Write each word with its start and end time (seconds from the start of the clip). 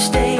stay 0.00 0.39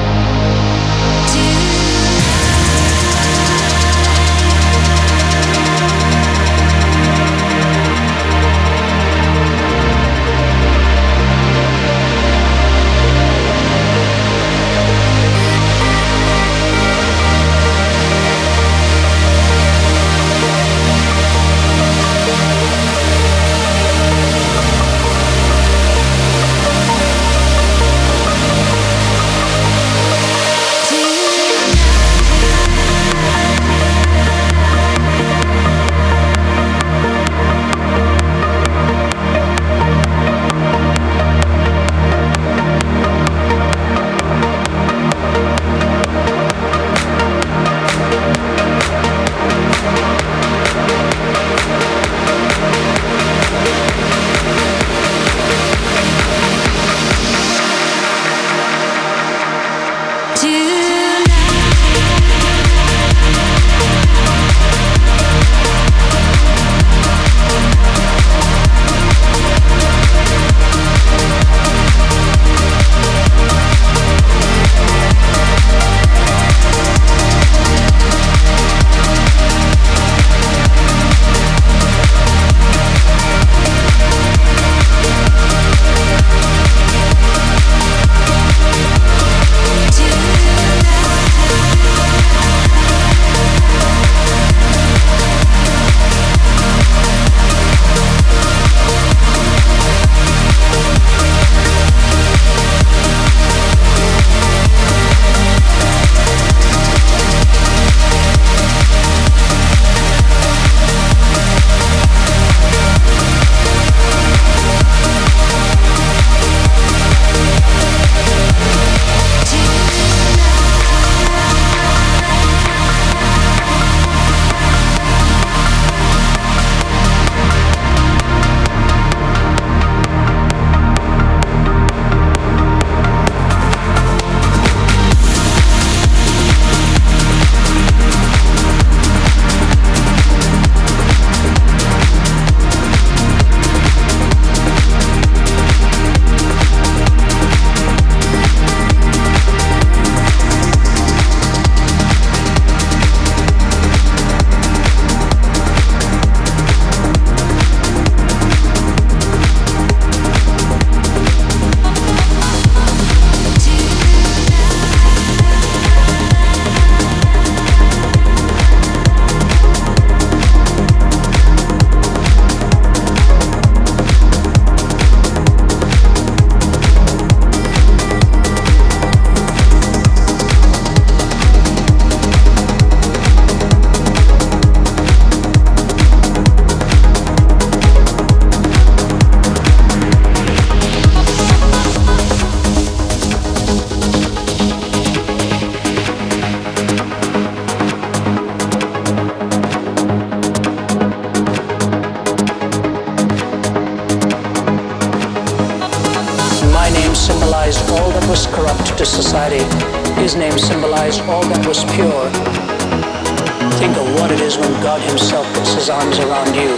Think 213.81 213.97
of 213.97 214.13
what 214.21 214.31
it 214.31 214.41
is 214.41 214.59
when 214.59 214.71
God 214.83 215.01
Himself 215.01 215.43
puts 215.55 215.73
His 215.73 215.89
arms 215.89 216.19
around 216.19 216.53
you. 216.53 216.77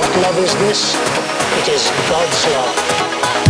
What 0.00 0.10
love 0.22 0.38
is 0.38 0.54
this? 0.56 0.96
It 1.60 1.68
is 1.68 1.90
God's 2.08 2.46
love. 2.56 3.49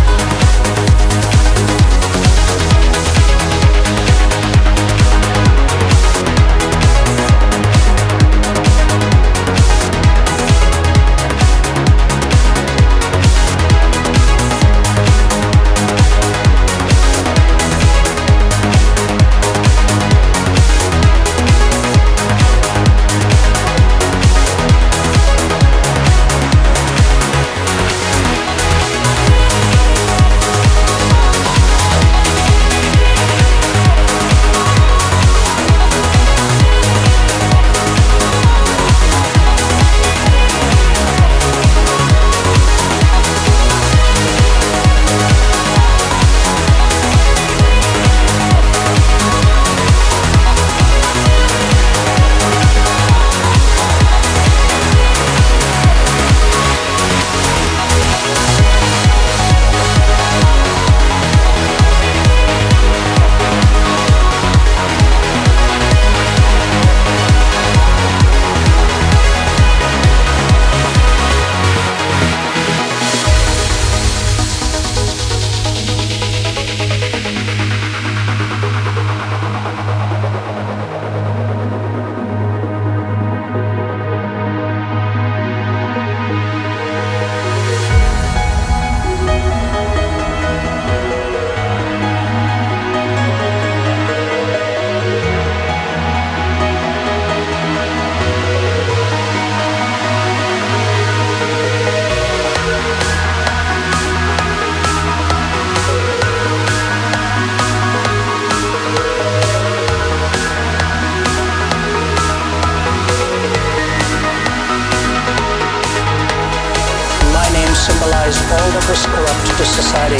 Was 118.90 119.06
corrupt 119.06 119.46
to 119.46 119.64
society. 119.64 120.18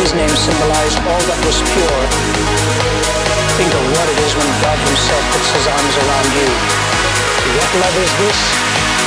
His 0.00 0.14
name 0.14 0.32
symbolized 0.32 0.96
all 1.04 1.20
that 1.28 1.40
was 1.44 1.60
pure. 1.60 2.02
Think 3.60 3.68
of 3.68 3.84
what 3.92 4.08
it 4.08 4.18
is 4.24 4.32
when 4.32 4.48
God 4.64 4.78
himself 4.80 5.22
puts 5.36 5.52
his 5.52 5.66
arms 5.68 5.94
around 6.00 6.28
you. 6.40 6.48
What 7.60 7.70
love 7.84 7.96
is 8.00 8.12
this? 8.24 8.40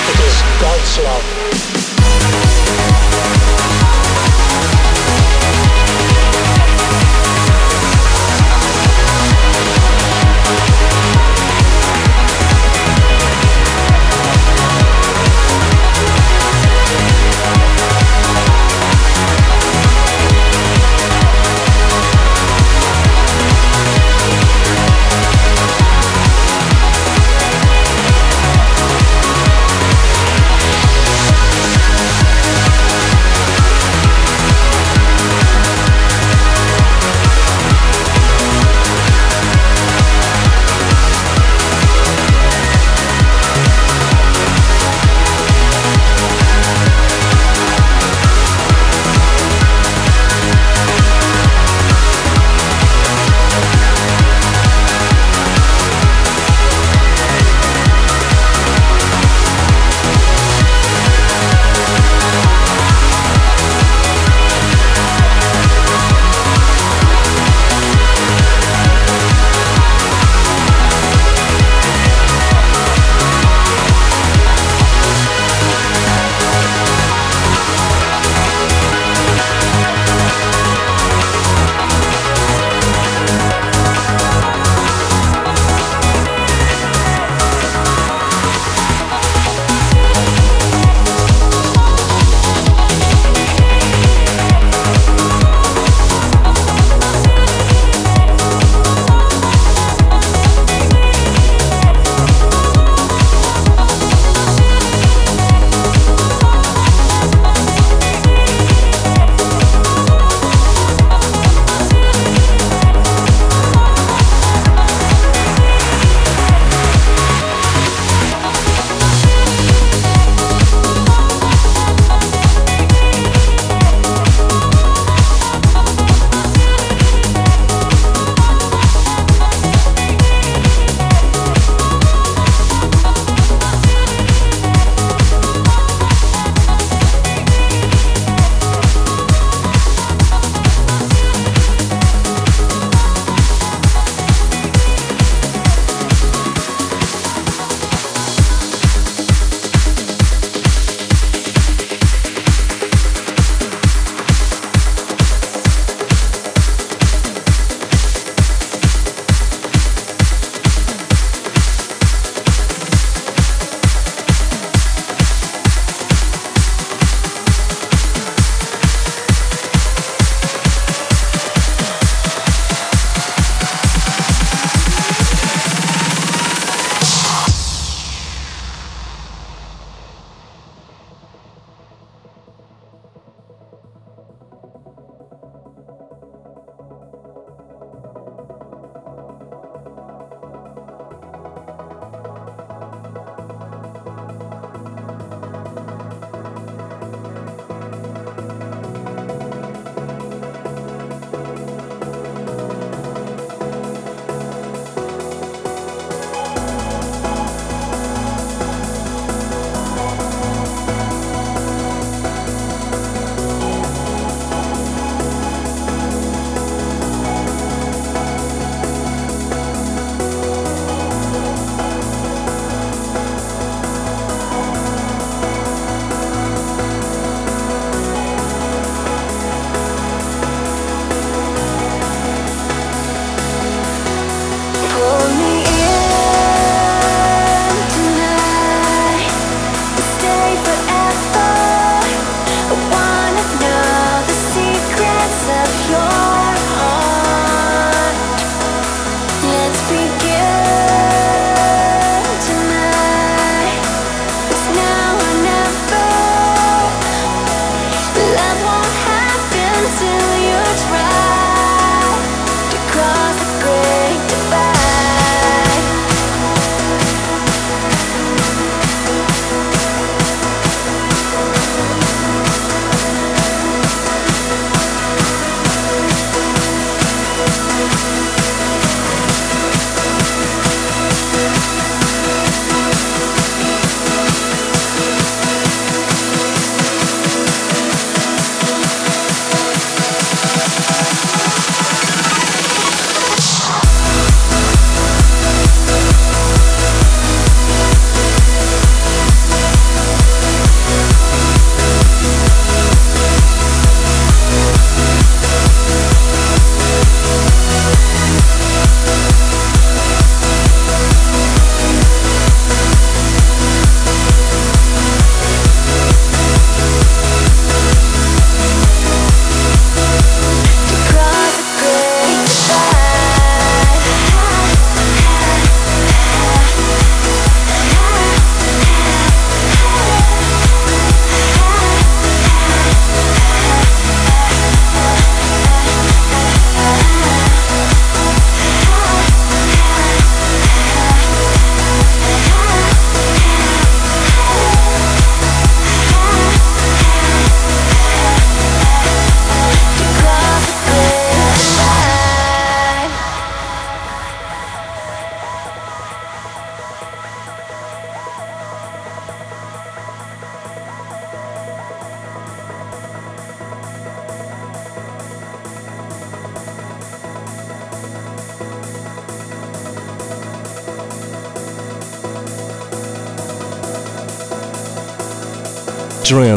It 0.05 0.19
is 0.21 0.35
God's 0.61 0.93
love. 1.01 1.25